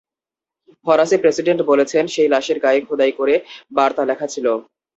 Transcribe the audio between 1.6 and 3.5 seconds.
বলেছেন, সেই লাশের গায়ে খোদাই করে